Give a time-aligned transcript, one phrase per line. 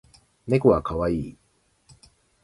[0.47, 1.37] 猫は可愛い